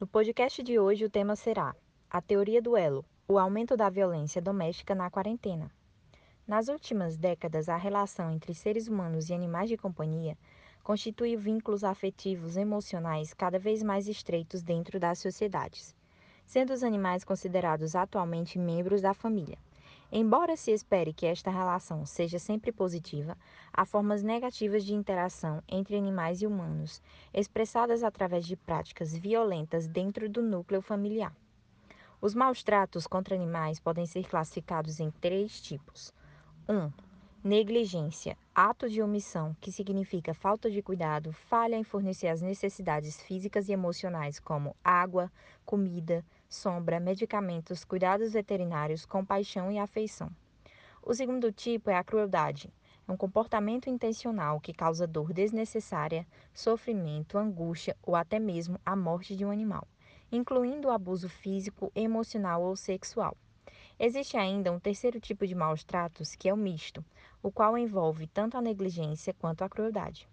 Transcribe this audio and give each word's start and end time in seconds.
No 0.00 0.06
podcast 0.06 0.62
de 0.62 0.78
hoje, 0.78 1.04
o 1.04 1.10
tema 1.10 1.36
será 1.36 1.76
a 2.08 2.22
teoria 2.22 2.62
do 2.62 2.74
elo, 2.74 3.04
o 3.28 3.38
aumento 3.38 3.76
da 3.76 3.90
violência 3.90 4.40
doméstica 4.40 4.94
na 4.94 5.10
quarentena. 5.10 5.70
Nas 6.46 6.68
últimas 6.68 7.18
décadas, 7.18 7.68
a 7.68 7.76
relação 7.76 8.30
entre 8.30 8.54
seres 8.54 8.88
humanos 8.88 9.28
e 9.28 9.34
animais 9.34 9.68
de 9.68 9.76
companhia 9.76 10.38
constitui 10.82 11.36
vínculos 11.36 11.84
afetivos 11.84 12.56
emocionais 12.56 13.34
cada 13.34 13.58
vez 13.58 13.82
mais 13.82 14.08
estreitos 14.08 14.62
dentro 14.62 14.98
das 14.98 15.18
sociedades, 15.18 15.94
sendo 16.46 16.72
os 16.72 16.82
animais 16.82 17.22
considerados 17.22 17.94
atualmente 17.94 18.58
membros 18.58 19.02
da 19.02 19.12
família. 19.12 19.58
Embora 20.12 20.56
se 20.56 20.72
espere 20.72 21.12
que 21.12 21.24
esta 21.24 21.50
relação 21.50 22.04
seja 22.04 22.38
sempre 22.38 22.72
positiva, 22.72 23.38
há 23.72 23.84
formas 23.84 24.24
negativas 24.24 24.84
de 24.84 24.92
interação 24.92 25.62
entre 25.68 25.96
animais 25.96 26.42
e 26.42 26.46
humanos, 26.46 27.00
expressadas 27.32 28.02
através 28.02 28.44
de 28.44 28.56
práticas 28.56 29.16
violentas 29.16 29.86
dentro 29.86 30.28
do 30.28 30.42
núcleo 30.42 30.82
familiar. 30.82 31.32
Os 32.20 32.34
maus 32.34 32.62
tratos 32.64 33.06
contra 33.06 33.36
animais 33.36 33.78
podem 33.78 34.04
ser 34.04 34.28
classificados 34.28 34.98
em 34.98 35.12
três 35.12 35.60
tipos. 35.60 36.12
1. 36.68 36.76
Um, 36.76 36.92
negligência, 37.42 38.36
ato 38.54 38.90
de 38.90 39.00
omissão, 39.00 39.56
que 39.60 39.72
significa 39.72 40.34
falta 40.34 40.70
de 40.70 40.82
cuidado, 40.82 41.32
falha 41.32 41.76
em 41.76 41.84
fornecer 41.84 42.26
as 42.26 42.42
necessidades 42.42 43.20
físicas 43.22 43.68
e 43.68 43.72
emocionais 43.72 44.38
como 44.38 44.76
água, 44.84 45.32
comida, 45.64 46.24
sombra, 46.50 46.98
medicamentos, 46.98 47.84
cuidados 47.84 48.32
veterinários, 48.32 49.06
compaixão 49.06 49.70
e 49.70 49.78
afeição. 49.78 50.28
O 51.00 51.14
segundo 51.14 51.52
tipo 51.52 51.88
é 51.88 51.94
a 51.94 52.02
crueldade. 52.02 52.70
É 53.06 53.12
um 53.12 53.16
comportamento 53.16 53.88
intencional 53.88 54.60
que 54.60 54.74
causa 54.74 55.06
dor 55.06 55.32
desnecessária, 55.32 56.26
sofrimento, 56.52 57.38
angústia 57.38 57.96
ou 58.02 58.16
até 58.16 58.40
mesmo 58.40 58.78
a 58.84 58.96
morte 58.96 59.36
de 59.36 59.44
um 59.44 59.50
animal, 59.50 59.86
incluindo 60.30 60.88
o 60.88 60.90
abuso 60.90 61.28
físico, 61.28 61.92
emocional 61.94 62.62
ou 62.62 62.74
sexual. 62.74 63.36
Existe 63.98 64.36
ainda 64.36 64.72
um 64.72 64.80
terceiro 64.80 65.20
tipo 65.20 65.46
de 65.46 65.54
maus 65.54 65.84
tratos, 65.84 66.34
que 66.34 66.48
é 66.48 66.52
o 66.52 66.56
misto, 66.56 67.04
o 67.42 67.52
qual 67.52 67.78
envolve 67.78 68.26
tanto 68.26 68.56
a 68.56 68.62
negligência 68.62 69.32
quanto 69.34 69.62
a 69.62 69.68
crueldade. 69.68 70.28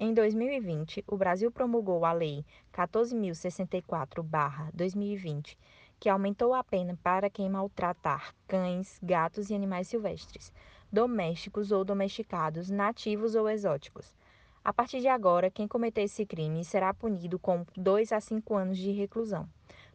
Em 0.00 0.14
2020, 0.14 1.02
o 1.08 1.16
Brasil 1.16 1.50
promulgou 1.50 2.04
a 2.04 2.12
Lei 2.12 2.46
14.064-2020, 2.72 5.58
que 5.98 6.08
aumentou 6.08 6.54
a 6.54 6.62
pena 6.62 6.96
para 7.02 7.28
quem 7.28 7.50
maltratar 7.50 8.32
cães, 8.46 9.00
gatos 9.02 9.50
e 9.50 9.56
animais 9.56 9.88
silvestres, 9.88 10.52
domésticos 10.92 11.72
ou 11.72 11.84
domesticados, 11.84 12.70
nativos 12.70 13.34
ou 13.34 13.48
exóticos. 13.48 14.14
A 14.64 14.72
partir 14.72 15.00
de 15.00 15.08
agora, 15.08 15.50
quem 15.50 15.66
cometer 15.66 16.02
esse 16.02 16.24
crime 16.24 16.64
será 16.64 16.94
punido 16.94 17.36
com 17.36 17.66
2 17.76 18.12
a 18.12 18.20
5 18.20 18.54
anos 18.54 18.78
de 18.78 18.92
reclusão, 18.92 19.48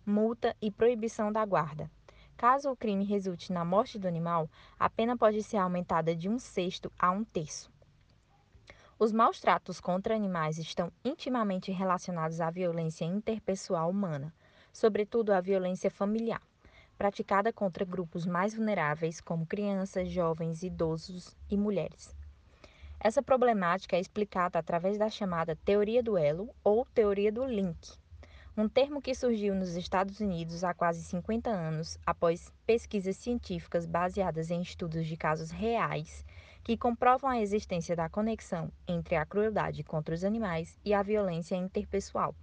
multa 0.05 0.53
e 0.61 0.69
proibição 0.69 1.31
da 1.31 1.45
guarda. 1.45 1.89
Caso 2.35 2.69
o 2.69 2.75
crime 2.75 3.05
resulte 3.05 3.53
na 3.53 3.63
morte 3.63 3.97
do 3.97 4.09
animal, 4.09 4.49
a 4.77 4.89
pena 4.89 5.15
pode 5.15 5.41
ser 5.43 5.55
aumentada 5.55 6.13
de 6.13 6.27
um 6.27 6.37
sexto 6.37 6.91
a 6.99 7.09
um 7.09 7.23
terço. 7.23 7.71
Os 8.99 9.11
maus 9.11 9.39
tratos 9.39 9.81
contra 9.81 10.15
animais 10.15 10.59
estão 10.59 10.91
intimamente 11.03 11.71
relacionados 11.71 12.39
à 12.39 12.51
violência 12.51 13.05
interpessoal 13.05 13.89
humana, 13.89 14.31
sobretudo 14.71 15.31
à 15.31 15.41
violência 15.41 15.89
familiar, 15.89 16.41
praticada 16.95 17.51
contra 17.51 17.83
grupos 17.83 18.25
mais 18.25 18.53
vulneráveis, 18.53 19.19
como 19.19 19.47
crianças, 19.47 20.11
jovens, 20.11 20.61
idosos 20.61 21.35
e 21.49 21.57
mulheres. 21.57 22.15
Essa 22.99 23.23
problemática 23.23 23.97
é 23.97 23.99
explicada 23.99 24.59
através 24.59 24.97
da 24.97 25.09
chamada 25.09 25.55
teoria 25.65 26.03
do 26.03 26.15
elo 26.15 26.53
ou 26.63 26.85
teoria 26.85 27.31
do 27.31 27.43
link, 27.45 27.97
um 28.55 28.69
termo 28.69 29.01
que 29.01 29.15
surgiu 29.15 29.55
nos 29.55 29.75
Estados 29.75 30.19
Unidos 30.19 30.63
há 30.63 30.75
quase 30.75 31.01
50 31.01 31.49
anos 31.49 31.97
após 32.05 32.53
pesquisas 32.67 33.17
científicas 33.17 33.87
baseadas 33.87 34.51
em 34.51 34.61
estudos 34.61 35.07
de 35.07 35.17
casos 35.17 35.49
reais 35.49 36.23
que 36.63 36.77
comprovam 36.77 37.29
a 37.29 37.41
existência 37.41 37.95
da 37.95 38.07
conexão 38.07 38.71
entre 38.87 39.15
a 39.15 39.25
crueldade 39.25 39.83
contra 39.83 40.15
os 40.15 40.23
animais 40.23 40.79
e 40.85 40.93
a 40.93 41.03
violência 41.03 41.55
interpessoal. 41.55 42.33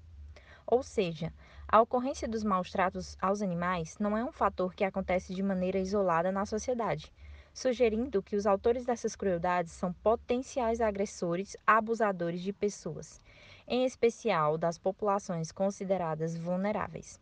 Ou 0.67 0.83
seja, 0.83 1.33
a 1.67 1.81
ocorrência 1.81 2.29
dos 2.29 2.45
maus 2.45 2.71
tratos 2.71 3.17
aos 3.21 3.41
animais 3.41 3.97
não 3.99 4.17
é 4.17 4.23
um 4.23 4.31
fator 4.31 4.75
que 4.75 4.85
acontece 4.85 5.35
de 5.35 5.43
maneira 5.43 5.79
isolada 5.79 6.31
na 6.31 6.45
sociedade, 6.45 7.11
sugerindo 7.53 8.23
que 8.23 8.37
os 8.37 8.47
autores 8.47 8.85
dessas 8.85 9.17
crueldades 9.17 9.73
são 9.73 9.93
potenciais 9.93 10.81
agressores, 10.81 11.57
abusadores 11.67 12.43
de 12.43 12.53
pessoas, 12.53 13.21
em 13.67 13.85
especial 13.85 14.59
das 14.59 14.79
populações 14.79 15.51
consideradas 15.51 16.37
vulneráveis. 16.37 17.19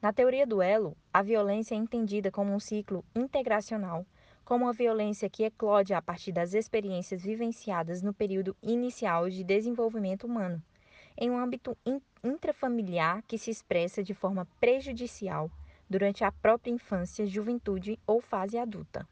Na 0.00 0.12
teoria 0.12 0.46
do 0.46 0.62
elo, 0.62 0.96
a 1.12 1.22
violência 1.22 1.74
é 1.74 1.78
entendida 1.78 2.30
como 2.30 2.54
um 2.54 2.60
ciclo 2.60 3.04
integracional 3.16 4.06
como 4.48 4.66
a 4.66 4.72
violência 4.72 5.28
que 5.28 5.44
eclode 5.44 5.92
a 5.92 6.00
partir 6.00 6.32
das 6.32 6.54
experiências 6.54 7.22
vivenciadas 7.22 8.00
no 8.00 8.14
período 8.14 8.56
inicial 8.62 9.28
de 9.28 9.44
desenvolvimento 9.44 10.26
humano, 10.26 10.62
em 11.18 11.30
um 11.30 11.36
âmbito 11.36 11.76
intrafamiliar 12.24 13.22
que 13.28 13.36
se 13.36 13.50
expressa 13.50 14.02
de 14.02 14.14
forma 14.14 14.48
prejudicial 14.58 15.50
durante 15.86 16.24
a 16.24 16.32
própria 16.32 16.70
infância, 16.70 17.26
juventude 17.26 18.00
ou 18.06 18.22
fase 18.22 18.56
adulta. 18.56 19.06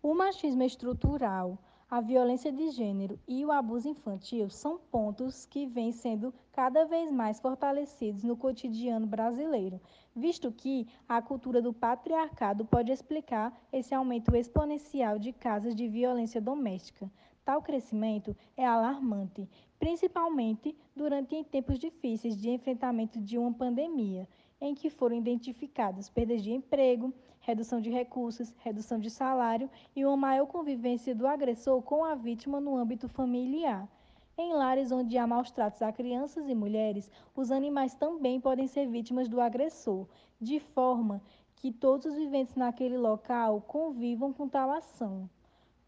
O 0.00 0.14
machismo 0.14 0.62
estrutural, 0.62 1.58
a 1.90 2.00
violência 2.00 2.52
de 2.52 2.70
gênero 2.70 3.18
e 3.26 3.44
o 3.44 3.50
abuso 3.50 3.88
infantil 3.88 4.48
são 4.48 4.78
pontos 4.78 5.44
que 5.44 5.66
vêm 5.66 5.90
sendo 5.90 6.32
cada 6.52 6.84
vez 6.84 7.10
mais 7.10 7.40
fortalecidos 7.40 8.22
no 8.22 8.36
cotidiano 8.36 9.08
brasileiro, 9.08 9.80
visto 10.14 10.52
que 10.52 10.86
a 11.08 11.20
cultura 11.20 11.60
do 11.60 11.72
patriarcado 11.72 12.64
pode 12.64 12.92
explicar 12.92 13.52
esse 13.72 13.92
aumento 13.92 14.36
exponencial 14.36 15.18
de 15.18 15.32
casos 15.32 15.74
de 15.74 15.88
violência 15.88 16.40
doméstica. 16.40 17.10
Tal 17.44 17.60
crescimento 17.60 18.36
é 18.56 18.64
alarmante, 18.64 19.48
principalmente 19.76 20.76
durante 20.94 21.34
em 21.34 21.42
tempos 21.42 21.76
difíceis 21.76 22.36
de 22.36 22.50
enfrentamento 22.50 23.20
de 23.20 23.36
uma 23.36 23.52
pandemia, 23.52 24.28
em 24.60 24.74
que 24.74 24.90
foram 24.90 25.16
identificadas 25.16 26.10
perdas 26.10 26.42
de 26.42 26.52
emprego, 26.52 27.12
redução 27.40 27.80
de 27.80 27.90
recursos, 27.90 28.54
redução 28.58 28.98
de 28.98 29.10
salário 29.10 29.70
e 29.96 30.04
uma 30.04 30.16
maior 30.16 30.46
convivência 30.46 31.14
do 31.14 31.26
agressor 31.26 31.80
com 31.82 32.04
a 32.04 32.14
vítima 32.14 32.60
no 32.60 32.76
âmbito 32.76 33.08
familiar. 33.08 33.88
Em 34.36 34.52
lares 34.52 34.92
onde 34.92 35.18
há 35.18 35.26
maus 35.26 35.50
tratos 35.50 35.82
a 35.82 35.92
crianças 35.92 36.48
e 36.48 36.54
mulheres, 36.54 37.10
os 37.34 37.50
animais 37.50 37.94
também 37.94 38.40
podem 38.40 38.66
ser 38.66 38.86
vítimas 38.86 39.28
do 39.28 39.40
agressor, 39.40 40.06
de 40.40 40.60
forma 40.60 41.22
que 41.56 41.70
todos 41.72 42.06
os 42.06 42.14
viventes 42.14 42.54
naquele 42.54 42.96
local 42.96 43.60
convivam 43.60 44.32
com 44.32 44.48
tal 44.48 44.70
ação. 44.70 45.28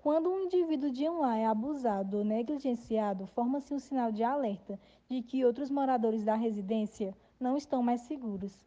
Quando 0.02 0.28
um 0.28 0.40
indivíduo 0.40 0.90
de 0.90 1.08
um 1.08 1.20
lar 1.20 1.38
é 1.38 1.46
abusado 1.46 2.18
ou 2.18 2.24
negligenciado, 2.24 3.24
forma-se 3.24 3.72
um 3.72 3.78
sinal 3.78 4.10
de 4.10 4.24
alerta 4.24 4.76
de 5.08 5.22
que 5.22 5.44
outros 5.44 5.70
moradores 5.70 6.24
da 6.24 6.34
residência 6.34 7.16
não 7.38 7.56
estão 7.56 7.84
mais 7.84 8.00
seguros. 8.00 8.60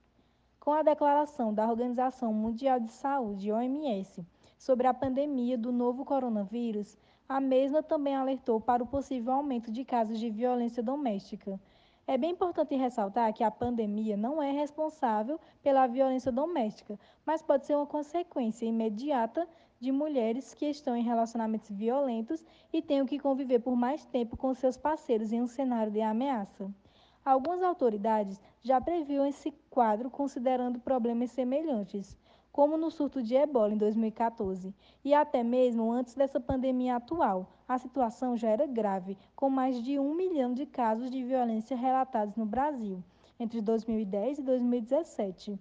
Com 0.62 0.72
a 0.72 0.82
declaração 0.82 1.54
da 1.54 1.70
Organização 1.70 2.32
Mundial 2.32 2.80
de 2.80 2.90
Saúde, 2.90 3.52
OMS, 3.52 4.26
sobre 4.58 4.88
a 4.88 4.94
pandemia 4.94 5.58
do 5.58 5.74
novo 5.74 6.06
coronavírus, 6.06 6.98
a 7.28 7.42
mesma 7.42 7.84
também 7.84 8.16
alertou 8.16 8.62
para 8.62 8.82
o 8.82 8.88
possível 8.88 9.34
aumento 9.34 9.70
de 9.70 9.84
casos 9.84 10.18
de 10.18 10.30
violência 10.30 10.82
doméstica. 10.82 11.60
É 12.08 12.18
bem 12.18 12.32
importante 12.32 12.76
ressaltar 12.76 13.34
que 13.34 13.44
a 13.44 13.52
pandemia 13.52 14.16
não 14.16 14.42
é 14.42 14.52
responsável 14.52 15.38
pela 15.62 15.86
violência 15.86 16.32
doméstica, 16.32 16.98
mas 17.26 17.42
pode 17.42 17.66
ser 17.66 17.76
uma 17.76 17.86
consequência 17.86 18.66
imediata 18.66 19.46
de 19.80 19.92
mulheres 19.92 20.54
que 20.54 20.66
estão 20.66 20.96
em 20.96 21.04
relacionamentos 21.04 21.70
violentos 21.70 22.44
e 22.72 22.82
tenham 22.82 23.06
que 23.06 23.20
conviver 23.20 23.60
por 23.60 23.76
mais 23.76 24.06
tempo 24.06 24.38
com 24.38 24.54
seus 24.54 24.78
parceiros 24.78 25.32
em 25.32 25.42
um 25.42 25.48
cenário 25.48 25.92
de 25.92 26.02
ameaça. 26.02 26.74
Algumas 27.24 27.62
autoridades 27.64 28.42
já 28.62 28.80
previam 28.80 29.26
esse 29.26 29.52
quadro 29.70 30.10
considerando 30.10 30.80
problemas 30.80 31.32
semelhantes 31.32 32.18
como 32.56 32.78
no 32.78 32.90
surto 32.90 33.22
de 33.22 33.36
ebola 33.36 33.74
em 33.74 33.78
2014, 33.78 34.74
e 35.04 35.14
até 35.14 35.44
mesmo 35.44 35.92
antes 35.92 36.16
dessa 36.16 36.40
pandemia 36.40 36.96
atual. 36.96 37.52
A 37.68 37.78
situação 37.78 38.38
já 38.38 38.48
era 38.48 38.66
grave, 38.66 39.18
com 39.36 39.50
mais 39.50 39.84
de 39.84 40.00
um 40.00 40.16
milhão 40.16 40.54
de 40.54 40.66
casos 40.66 41.12
de 41.12 41.22
violência 41.22 41.76
relatados 41.76 42.38
no 42.38 42.46
Brasil 42.46 43.04
entre 43.38 43.60
2010 43.60 44.38
e 44.38 44.42
2017, 44.42 45.60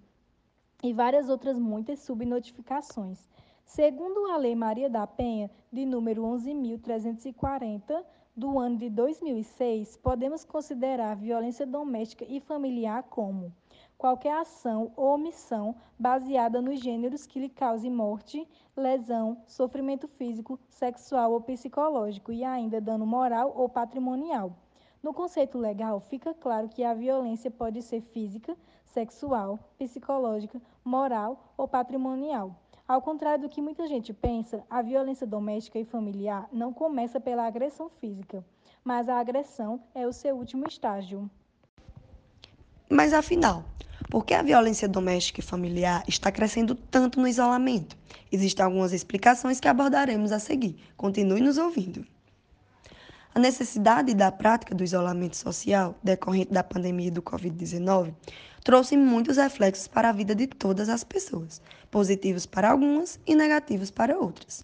e 0.81 0.93
várias 0.93 1.27
outras 1.27 1.59
muitas 1.59 1.99
subnotificações. 1.99 3.27
Segundo 3.65 4.27
a 4.27 4.37
Lei 4.37 4.55
Maria 4.55 4.89
da 4.89 5.07
Penha, 5.07 5.49
de 5.73 5.85
número 5.85 6.21
11.340, 6.21 8.05
do 8.35 8.59
ano 8.59 8.77
de 8.77 8.89
2006, 8.89 9.97
podemos 9.97 10.45
considerar 10.45 11.15
violência 11.15 11.65
doméstica 11.65 12.23
e 12.29 12.39
familiar 12.39 13.03
como 13.03 13.51
qualquer 13.97 14.37
ação 14.37 14.93
ou 14.95 15.15
omissão 15.15 15.75
baseada 15.97 16.61
nos 16.61 16.79
gêneros 16.79 17.25
que 17.25 17.39
lhe 17.39 17.49
cause 17.49 17.89
morte, 17.89 18.47
lesão, 18.77 19.41
sofrimento 19.47 20.07
físico, 20.07 20.59
sexual 20.69 21.33
ou 21.33 21.41
psicológico 21.41 22.31
e 22.31 22.43
ainda 22.43 22.79
dano 22.79 23.05
moral 23.05 23.51
ou 23.57 23.67
patrimonial. 23.67 24.55
No 25.01 25.13
conceito 25.13 25.57
legal, 25.57 25.99
fica 25.99 26.33
claro 26.33 26.69
que 26.69 26.83
a 26.83 26.93
violência 26.93 27.49
pode 27.49 27.81
ser 27.81 28.01
física, 28.01 28.55
sexual, 28.85 29.59
psicológica, 29.77 30.61
moral 30.83 31.53
ou 31.57 31.67
patrimonial. 31.67 32.55
Ao 32.87 33.01
contrário 33.01 33.41
do 33.41 33.49
que 33.49 33.63
muita 33.63 33.87
gente 33.87 34.13
pensa, 34.13 34.63
a 34.69 34.79
violência 34.79 35.25
doméstica 35.25 35.79
e 35.79 35.85
familiar 35.85 36.47
não 36.53 36.71
começa 36.71 37.19
pela 37.19 37.47
agressão 37.47 37.89
física, 37.89 38.45
mas 38.83 39.09
a 39.09 39.19
agressão 39.19 39.81
é 39.95 40.05
o 40.05 40.13
seu 40.13 40.35
último 40.35 40.67
estágio. 40.67 41.27
Mas 42.87 43.11
afinal, 43.11 43.65
por 44.07 44.23
que 44.23 44.35
a 44.35 44.43
violência 44.43 44.87
doméstica 44.87 45.39
e 45.39 45.43
familiar 45.43 46.03
está 46.07 46.31
crescendo 46.31 46.75
tanto 46.75 47.19
no 47.19 47.27
isolamento? 47.27 47.97
Existem 48.31 48.63
algumas 48.63 48.93
explicações 48.93 49.59
que 49.59 49.67
abordaremos 49.67 50.31
a 50.31 50.37
seguir. 50.37 50.75
Continue 50.95 51.41
nos 51.41 51.57
ouvindo. 51.57 52.05
A 53.37 53.39
necessidade 53.39 54.13
da 54.13 54.31
prática 54.31 54.73
do 54.73 54.81
isolamento 54.81 55.35
social 55.35 55.93
decorrente 56.01 56.53
da 56.53 56.63
pandemia 56.63 57.11
do 57.11 57.21
Covid-19 57.21 58.13
trouxe 58.63 58.95
muitos 58.95 59.35
reflexos 59.35 59.89
para 59.89 60.07
a 60.07 60.13
vida 60.13 60.33
de 60.33 60.47
todas 60.47 60.87
as 60.87 61.03
pessoas, 61.03 61.61
positivos 61.91 62.45
para 62.45 62.71
algumas 62.71 63.19
e 63.27 63.35
negativos 63.35 63.91
para 63.91 64.17
outras. 64.17 64.63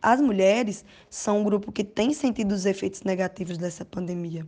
As 0.00 0.18
mulheres 0.18 0.82
são 1.10 1.40
um 1.40 1.44
grupo 1.44 1.70
que 1.70 1.84
tem 1.84 2.14
sentido 2.14 2.52
os 2.52 2.64
efeitos 2.64 3.02
negativos 3.02 3.58
dessa 3.58 3.84
pandemia. 3.84 4.46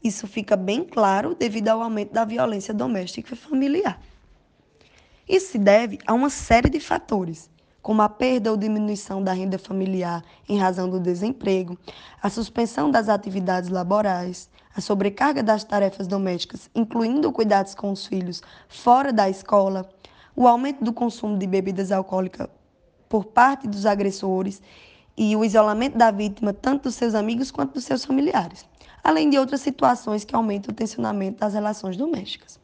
Isso 0.00 0.28
fica 0.28 0.54
bem 0.54 0.84
claro 0.84 1.34
devido 1.34 1.70
ao 1.70 1.82
aumento 1.82 2.12
da 2.12 2.24
violência 2.24 2.72
doméstica 2.72 3.34
e 3.34 3.36
familiar. 3.36 4.00
Isso 5.28 5.50
se 5.50 5.58
deve 5.58 5.98
a 6.06 6.14
uma 6.14 6.30
série 6.30 6.70
de 6.70 6.78
fatores, 6.78 7.50
como 7.82 8.00
a 8.00 8.08
perda 8.08 8.50
ou 8.50 8.56
diminuição 8.56 9.22
da 9.22 9.32
renda 9.32 9.58
familiar 9.58 10.24
em 10.48 10.56
razão 10.56 10.88
do 10.88 11.00
desemprego, 11.00 11.76
a 12.22 12.30
suspensão 12.30 12.90
das 12.90 13.08
atividades 13.08 13.68
laborais, 13.68 14.48
a 14.74 14.80
sobrecarga 14.80 15.42
das 15.42 15.64
tarefas 15.64 16.06
domésticas, 16.06 16.70
incluindo 16.74 17.32
cuidados 17.32 17.74
com 17.74 17.90
os 17.90 18.06
filhos 18.06 18.40
fora 18.68 19.12
da 19.12 19.28
escola, 19.28 19.90
o 20.34 20.46
aumento 20.46 20.82
do 20.84 20.92
consumo 20.92 21.36
de 21.36 21.46
bebidas 21.46 21.90
alcoólicas 21.90 22.46
por 23.08 23.24
parte 23.26 23.66
dos 23.66 23.84
agressores 23.84 24.62
e 25.16 25.36
o 25.36 25.44
isolamento 25.44 25.98
da 25.98 26.10
vítima, 26.10 26.54
tanto 26.54 26.84
dos 26.84 26.94
seus 26.94 27.14
amigos 27.14 27.50
quanto 27.50 27.74
dos 27.74 27.84
seus 27.84 28.04
familiares, 28.04 28.64
além 29.02 29.28
de 29.28 29.38
outras 29.38 29.60
situações 29.60 30.24
que 30.24 30.34
aumentam 30.34 30.72
o 30.72 30.74
tensionamento 30.74 31.40
das 31.40 31.52
relações 31.52 31.96
domésticas. 31.96 32.58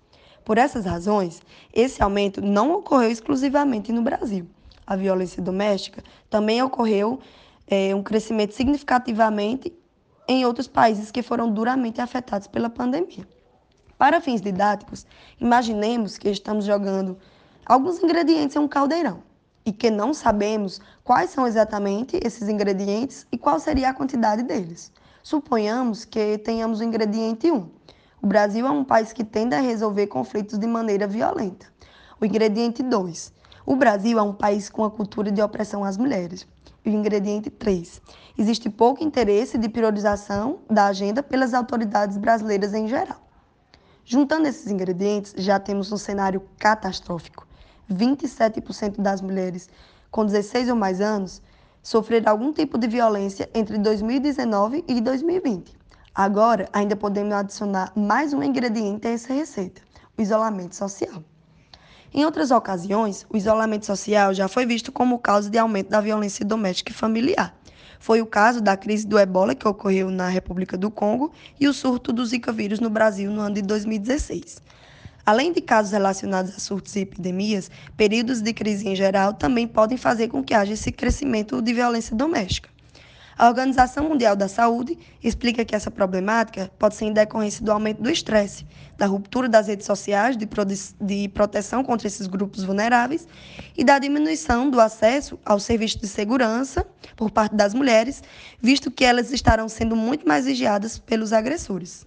Por 0.44 0.56
essas 0.56 0.87
razões, 0.87 1.43
esse 1.75 2.03
aumento 2.03 2.41
não 2.41 2.73
ocorreu 2.73 3.11
exclusivamente 3.11 3.93
no 3.93 4.00
Brasil 4.00 4.49
a 4.88 4.96
violência 4.96 5.43
doméstica, 5.43 6.02
também 6.31 6.62
ocorreu 6.62 7.20
é, 7.67 7.94
um 7.94 8.02
crescimento 8.02 8.55
significativamente 8.55 9.70
em 10.26 10.46
outros 10.46 10.67
países 10.67 11.11
que 11.11 11.23
foram 11.23 11.50
duramente 11.50 12.00
afetados 12.00 12.49
pela 12.49 12.70
pandemia. 12.70 13.29
Para 13.99 14.19
fins 14.19 14.40
didáticos, 14.40 15.06
imaginemos 15.38 16.17
que 16.17 16.31
estamos 16.31 16.64
jogando 16.64 17.19
alguns 17.67 18.02
ingredientes 18.02 18.56
em 18.56 18.61
um 18.61 18.67
caldeirão 18.67 19.23
e 19.67 19.73
que 19.73 19.90
não 19.90 20.14
sabemos 20.14 20.81
quais 21.05 21.29
são 21.29 21.46
exatamente 21.46 22.19
esses 22.25 22.49
ingredientes 22.49 23.26
e 23.31 23.37
qual 23.37 23.61
seria 23.61 23.91
a 23.91 23.94
quantidade 23.94 24.43
deles. 24.43 24.91
Suponhamos 25.23 26.06
que 26.06 26.38
tenhamos 26.38 26.81
o 26.81 26.84
ingrediente 26.84 27.50
1. 27.50 27.69
O 28.23 28.26
Brasil 28.26 28.67
é 28.67 28.70
um 28.70 28.84
país 28.84 29.12
que 29.12 29.23
tende 29.23 29.55
a 29.55 29.61
resolver 29.61 30.06
conflitos 30.06 30.58
de 30.58 30.67
maneira 30.67 31.06
violenta. 31.06 31.67
O 32.19 32.25
ingrediente 32.25 32.82
2. 32.82 33.37
O 33.70 33.76
Brasil 33.76 34.19
é 34.19 34.23
um 34.23 34.32
país 34.32 34.70
com 34.70 34.82
a 34.82 34.91
cultura 34.91 35.31
de 35.31 35.43
opressão 35.43 35.85
às 35.85 35.99
mulheres. 35.99 36.49
E 36.82 36.88
o 36.88 36.94
ingrediente 36.94 37.50
3. 37.50 38.00
Existe 38.38 38.70
pouco 38.70 39.05
interesse 39.05 39.59
de 39.59 39.69
priorização 39.69 40.61
da 40.70 40.87
agenda 40.87 41.23
pelas 41.23 41.53
autoridades 41.53 42.17
brasileiras 42.17 42.73
em 42.73 42.88
geral. 42.88 43.20
Juntando 44.06 44.49
esses 44.49 44.73
ingredientes, 44.73 45.35
já 45.37 45.61
temos 45.61 45.93
um 45.93 45.99
cenário 45.99 46.41
catastrófico. 46.59 47.47
27% 47.93 49.03
das 49.03 49.20
mulheres 49.20 49.69
com 50.11 50.25
16 50.25 50.70
ou 50.70 50.75
mais 50.75 51.03
anos 51.03 51.43
sofreram 51.82 52.32
algum 52.32 52.55
tipo 52.55 52.79
de 52.79 52.88
violência 52.88 53.50
entre 53.53 53.76
2019 53.76 54.82
e 54.88 54.99
2020. 54.99 55.76
Agora, 56.15 56.70
ainda 56.73 56.97
podemos 56.97 57.35
adicionar 57.35 57.93
mais 57.94 58.32
um 58.32 58.43
ingrediente 58.43 59.06
a 59.06 59.11
essa 59.11 59.35
receita: 59.35 59.82
o 60.17 60.23
isolamento 60.23 60.75
social. 60.75 61.23
Em 62.12 62.25
outras 62.25 62.50
ocasiões, 62.50 63.26
o 63.28 63.37
isolamento 63.37 63.84
social 63.84 64.32
já 64.32 64.49
foi 64.49 64.64
visto 64.64 64.90
como 64.90 65.19
causa 65.19 65.50
de 65.50 65.58
aumento 65.58 65.90
da 65.90 66.00
violência 66.00 66.44
doméstica 66.44 66.90
e 66.90 66.94
familiar. 66.94 67.55
Foi 68.00 68.22
o 68.22 68.26
caso 68.26 68.60
da 68.60 68.76
crise 68.76 69.06
do 69.06 69.19
ebola 69.19 69.55
que 69.55 69.69
ocorreu 69.69 70.10
na 70.10 70.28
República 70.28 70.76
do 70.76 70.90
Congo 70.90 71.32
e 71.60 71.69
o 71.69 71.75
surto 71.75 72.12
do 72.12 72.25
Zika 72.25 72.52
vírus 72.52 72.81
no 72.81 72.88
Brasil 72.88 73.31
no 73.31 73.40
ano 73.40 73.56
de 73.56 73.62
2016. 73.62 74.62
Além 75.26 75.52
de 75.52 75.60
casos 75.60 75.93
relacionados 75.93 76.56
a 76.56 76.58
surtos 76.58 76.96
e 76.96 77.00
epidemias, 77.00 77.70
períodos 77.96 78.40
de 78.40 78.55
crise 78.55 78.88
em 78.88 78.96
geral 78.96 79.34
também 79.34 79.69
podem 79.69 79.99
fazer 79.99 80.28
com 80.28 80.43
que 80.43 80.55
haja 80.55 80.72
esse 80.72 80.90
crescimento 80.90 81.60
de 81.60 81.75
violência 81.75 82.16
doméstica. 82.16 82.70
A 83.38 83.46
Organização 83.46 84.08
Mundial 84.08 84.35
da 84.35 84.49
Saúde 84.49 84.99
explica 85.23 85.64
que 85.64 85.76
essa 85.76 85.93
problemática 85.93 86.69
pode 86.76 86.96
ser 86.96 87.05
em 87.05 87.12
decorrência 87.12 87.64
do 87.64 87.70
aumento 87.70 88.02
do 88.02 88.11
estresse, 88.11 88.67
da 88.96 89.06
ruptura 89.06 89.49
das 89.49 89.69
redes 89.69 89.87
sociais 89.87 90.37
de, 90.37 90.49
de 91.00 91.29
proteção 91.29 91.85
contra 91.85 92.08
esses 92.08 92.26
grupos 92.26 92.64
vulneráveis 92.64 93.29
e 93.76 93.85
da 93.85 93.96
diminuição 94.00 94.69
do 94.69 94.81
acesso 94.81 95.38
ao 95.44 95.61
serviço 95.61 96.00
de 96.00 96.08
segurança 96.08 96.85
por 97.14 97.31
parte 97.31 97.55
das 97.55 97.73
mulheres, 97.73 98.25
visto 98.61 98.90
que 98.90 99.05
elas 99.05 99.31
estarão 99.31 99.69
sendo 99.69 99.94
muito 99.94 100.26
mais 100.26 100.46
vigiadas 100.46 100.99
pelos 100.99 101.32
agressores. 101.32 102.05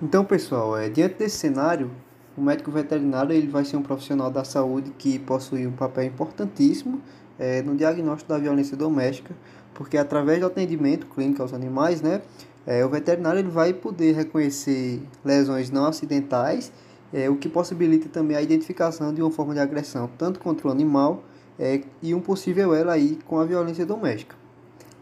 Então, 0.00 0.24
pessoal, 0.24 0.78
é, 0.78 0.88
diante 0.88 1.16
desse 1.16 1.38
cenário, 1.38 1.90
o 2.36 2.40
médico 2.40 2.70
veterinário 2.70 3.32
ele 3.32 3.48
vai 3.48 3.64
ser 3.64 3.76
um 3.76 3.82
profissional 3.82 4.30
da 4.30 4.44
saúde 4.44 4.92
que 4.96 5.18
possui 5.18 5.66
um 5.66 5.72
papel 5.72 6.04
importantíssimo 6.04 7.02
é, 7.40 7.62
no 7.62 7.74
diagnóstico 7.74 8.30
da 8.30 8.38
violência 8.38 8.76
doméstica, 8.76 9.34
porque 9.72 9.96
através 9.96 10.38
do 10.40 10.46
atendimento 10.46 11.06
clínico 11.06 11.40
aos 11.40 11.54
animais, 11.54 12.02
né, 12.02 12.20
é, 12.66 12.84
o 12.84 12.88
veterinário 12.90 13.40
ele 13.40 13.48
vai 13.48 13.72
poder 13.72 14.14
reconhecer 14.14 15.02
lesões 15.24 15.70
não 15.70 15.86
acidentais, 15.86 16.70
é, 17.12 17.30
o 17.30 17.36
que 17.36 17.48
possibilita 17.48 18.08
também 18.10 18.36
a 18.36 18.42
identificação 18.42 19.12
de 19.12 19.22
uma 19.22 19.30
forma 19.30 19.54
de 19.54 19.60
agressão, 19.60 20.08
tanto 20.18 20.38
contra 20.38 20.68
o 20.68 20.70
animal 20.70 21.24
é, 21.58 21.80
e 22.02 22.14
um 22.14 22.20
possível 22.20 22.74
elo 22.74 22.90
aí 22.90 23.18
com 23.24 23.38
a 23.38 23.44
violência 23.44 23.86
doméstica. 23.86 24.36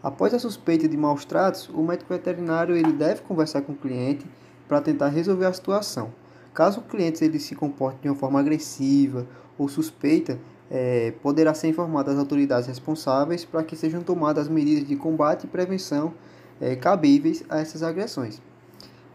Após 0.01 0.33
a 0.33 0.39
suspeita 0.39 0.87
de 0.87 0.95
maus 0.95 1.25
tratos, 1.25 1.69
o 1.73 1.83
médico 1.83 2.13
veterinário 2.13 2.75
ele 2.75 2.93
deve 2.93 3.19
conversar 3.21 3.61
com 3.63 3.73
o 3.73 3.75
cliente 3.75 4.25
para 4.65 4.79
tentar 4.79 5.09
resolver 5.09 5.45
a 5.45 5.51
situação. 5.51 6.13
Caso 6.53 6.79
o 6.79 6.83
cliente 6.83 7.23
ele 7.23 7.37
se 7.37 7.53
comporte 7.53 7.99
de 8.01 8.07
uma 8.07 8.15
forma 8.15 8.39
agressiva 8.39 9.27
ou 9.57 9.67
suspeita, 9.67 10.39
é, 10.69 11.13
poderá 11.21 11.53
ser 11.53 11.67
informado 11.67 12.11
às 12.11 12.17
autoridades 12.17 12.67
responsáveis 12.67 13.43
para 13.43 13.63
que 13.63 13.75
sejam 13.75 14.01
tomadas 14.01 14.47
medidas 14.47 14.87
de 14.87 14.95
combate 14.95 15.45
e 15.45 15.47
prevenção 15.47 16.13
é, 16.61 16.75
cabíveis 16.75 17.43
a 17.49 17.59
essas 17.59 17.81
agressões. 17.81 18.41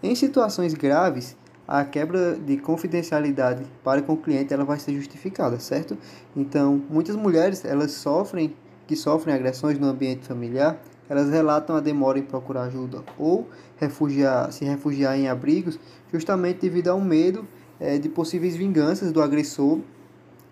Em 0.03 0.15
situações 0.15 0.75
graves, 0.75 1.37
a 1.67 1.85
quebra 1.85 2.35
de 2.35 2.59
confidencialidade 2.59 3.65
para 3.83 4.03
com 4.03 4.13
o 4.13 4.17
cliente 4.17 4.53
ela 4.53 4.65
vai 4.65 4.79
ser 4.79 4.95
justificada, 4.95 5.59
certo? 5.59 5.97
Então, 6.37 6.83
muitas 6.91 7.17
mulheres 7.17 7.65
elas 7.65 7.93
sofrem 7.93 8.55
que 8.87 8.95
sofrem 8.95 9.35
agressões 9.35 9.79
no 9.79 9.87
ambiente 9.87 10.27
familiar, 10.27 10.79
elas 11.09 11.31
relatam 11.31 11.77
a 11.77 11.81
demora 11.81 12.19
em 12.19 12.23
procurar 12.23 12.65
ajuda 12.65 13.03
ou 13.19 13.49
refugiar, 13.79 14.53
se 14.53 14.65
refugiar 14.65 15.19
em 15.19 15.29
abrigos, 15.29 15.79
justamente 16.13 16.61
devido 16.61 16.89
ao 16.89 17.01
medo 17.01 17.47
é, 17.81 17.99
de 17.99 18.09
possíveis 18.09 18.57
vinganças 18.57 19.11
do 19.11 19.23
agressor 19.23 19.81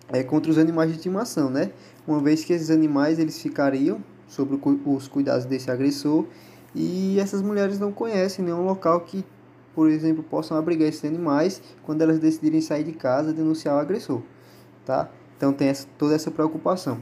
é, 0.09 0.23
contra 0.23 0.51
os 0.51 0.57
animais 0.57 0.91
de 0.91 0.97
estimação, 0.97 1.49
né? 1.49 1.71
Uma 2.07 2.19
vez 2.19 2.43
que 2.43 2.53
esses 2.53 2.69
animais 2.69 3.19
eles 3.19 3.41
ficariam 3.41 4.03
sob 4.27 4.59
os 4.85 5.07
cuidados 5.07 5.45
desse 5.45 5.69
agressor 5.69 6.25
e 6.75 7.19
essas 7.19 7.41
mulheres 7.41 7.79
não 7.79 7.91
conhecem 7.91 8.43
nenhum 8.43 8.65
local 8.65 9.01
que, 9.01 9.23
por 9.75 9.89
exemplo, 9.89 10.23
possam 10.23 10.57
abrigar 10.57 10.87
esses 10.87 11.05
animais 11.05 11.61
quando 11.83 12.01
elas 12.01 12.19
decidirem 12.19 12.61
sair 12.61 12.83
de 12.83 12.93
casa 12.93 13.29
e 13.29 13.33
denunciar 13.33 13.75
o 13.75 13.79
agressor, 13.79 14.21
tá? 14.85 15.09
Então 15.37 15.53
tem 15.53 15.67
essa, 15.67 15.87
toda 15.97 16.15
essa 16.15 16.31
preocupação. 16.31 16.99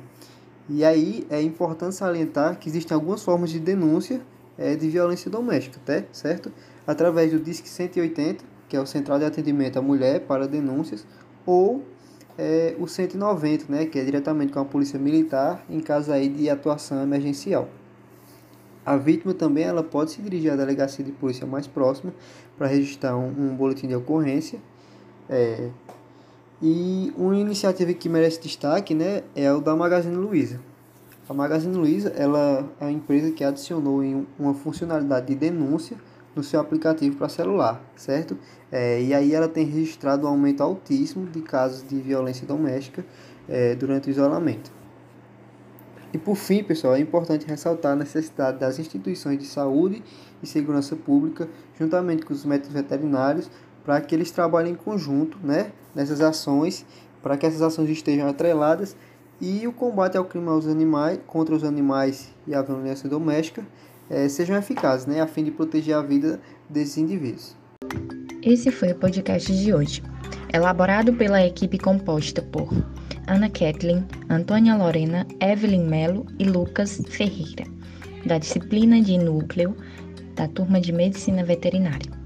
E 0.69 0.85
aí 0.85 1.25
é 1.29 1.41
importante 1.41 1.95
salientar 1.95 2.57
que 2.57 2.69
existem 2.69 2.95
algumas 2.95 3.23
formas 3.23 3.49
de 3.49 3.59
denúncia 3.59 4.21
é, 4.57 4.75
de 4.75 4.89
violência 4.89 5.29
doméstica, 5.29 5.79
tá? 5.83 6.03
certo? 6.11 6.51
Através 6.85 7.31
do 7.31 7.39
DISC 7.39 7.67
180, 7.67 8.43
que 8.69 8.75
é 8.77 8.79
o 8.79 8.85
Central 8.85 9.19
de 9.19 9.25
Atendimento 9.25 9.77
à 9.77 9.81
Mulher 9.81 10.21
para 10.21 10.47
Denúncias, 10.47 11.05
ou 11.45 11.83
é, 12.41 12.75
o 12.79 12.87
190, 12.87 13.65
né, 13.69 13.85
que 13.85 13.99
é 13.99 14.03
diretamente 14.03 14.51
com 14.51 14.59
a 14.59 14.65
polícia 14.65 14.97
militar 14.97 15.63
em 15.69 15.79
caso 15.79 16.11
aí 16.11 16.27
de 16.27 16.49
atuação 16.49 17.03
emergencial. 17.03 17.69
A 18.83 18.97
vítima 18.97 19.31
também 19.35 19.63
ela 19.63 19.83
pode 19.83 20.09
se 20.09 20.21
dirigir 20.23 20.51
à 20.51 20.55
delegacia 20.55 21.05
de 21.05 21.11
polícia 21.11 21.45
mais 21.45 21.67
próxima 21.67 22.11
para 22.57 22.65
registrar 22.65 23.15
um, 23.15 23.27
um, 23.27 23.55
boletim 23.55 23.87
de 23.87 23.93
ocorrência. 23.93 24.57
É, 25.29 25.69
e 26.59 27.13
uma 27.15 27.35
iniciativa 27.35 27.93
que 27.93 28.09
merece 28.09 28.41
destaque 28.41 28.95
né, 28.95 29.21
é 29.35 29.53
o 29.53 29.61
da 29.61 29.75
Magazine 29.75 30.15
Luiza. 30.15 30.59
A 31.29 31.35
Magazine 31.35 31.75
Luiza 31.75 32.09
ela 32.09 32.67
é 32.79 32.85
a 32.85 32.91
empresa 32.91 33.31
que 33.31 33.43
adicionou 33.43 34.03
em 34.03 34.25
uma 34.39 34.55
funcionalidade 34.55 35.27
de 35.27 35.35
denúncia 35.35 35.95
no 36.35 36.43
seu 36.43 36.59
aplicativo 36.59 37.17
para 37.17 37.29
celular, 37.29 37.83
certo? 37.95 38.37
É, 38.71 39.01
e 39.01 39.13
aí 39.13 39.33
ela 39.33 39.47
tem 39.47 39.65
registrado 39.65 40.25
um 40.25 40.29
aumento 40.29 40.61
altíssimo 40.61 41.25
de 41.25 41.41
casos 41.41 41.87
de 41.87 41.99
violência 41.99 42.47
doméstica 42.47 43.05
é, 43.47 43.75
durante 43.75 44.07
o 44.07 44.11
isolamento. 44.11 44.71
E 46.13 46.17
por 46.17 46.35
fim, 46.35 46.63
pessoal, 46.63 46.95
é 46.95 46.99
importante 46.99 47.45
ressaltar 47.45 47.93
a 47.93 47.95
necessidade 47.95 48.59
das 48.59 48.77
instituições 48.79 49.37
de 49.37 49.45
saúde 49.45 50.03
e 50.43 50.47
segurança 50.47 50.95
pública, 50.95 51.47
juntamente 51.79 52.25
com 52.25 52.33
os 52.33 52.43
médicos 52.43 52.73
veterinários, 52.73 53.49
para 53.83 53.99
que 54.01 54.13
eles 54.13 54.29
trabalhem 54.29 54.73
em 54.73 54.75
conjunto 54.75 55.37
né, 55.43 55.71
nessas 55.95 56.21
ações, 56.21 56.85
para 57.21 57.37
que 57.37 57.45
essas 57.45 57.61
ações 57.61 57.89
estejam 57.89 58.27
atreladas 58.27 58.95
e 59.39 59.65
o 59.65 59.71
combate 59.71 60.17
ao 60.17 60.25
crime 60.25 60.49
aos 60.49 60.67
animais, 60.67 61.19
contra 61.25 61.55
os 61.55 61.63
animais 61.63 62.29
e 62.45 62.53
a 62.53 62.61
violência 62.61 63.09
doméstica 63.09 63.65
é, 64.11 64.27
sejam 64.27 64.57
eficazes, 64.57 65.07
né, 65.07 65.21
a 65.21 65.27
fim 65.27 65.43
de 65.43 65.51
proteger 65.51 65.95
a 65.95 66.01
vida 66.01 66.39
desses 66.69 66.97
indivíduos. 66.97 67.55
Esse 68.43 68.69
foi 68.69 68.91
o 68.91 68.95
podcast 68.95 69.51
de 69.51 69.73
hoje, 69.73 70.03
elaborado 70.53 71.13
pela 71.13 71.43
equipe 71.45 71.77
composta 71.77 72.41
por 72.41 72.69
Ana 73.27 73.49
Kathleen, 73.49 74.05
Antônia 74.29 74.75
Lorena, 74.75 75.25
Evelyn 75.39 75.85
Melo 75.87 76.25
e 76.37 76.43
Lucas 76.43 77.01
Ferreira, 77.09 77.63
da 78.25 78.37
disciplina 78.37 79.01
de 79.01 79.17
Núcleo 79.17 79.75
da 80.35 80.47
turma 80.47 80.81
de 80.81 80.91
Medicina 80.91 81.43
Veterinária. 81.43 82.20